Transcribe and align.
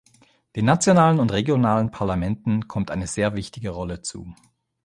Den 0.55 0.65
nationalen 0.65 1.19
und 1.19 1.31
regionalen 1.31 1.91
Parlamenten 1.91 2.67
kommt 2.67 2.89
eine 2.89 3.05
sehr 3.05 3.35
wichtige 3.35 3.69
Rolle 3.69 4.01
zu. 4.01 4.33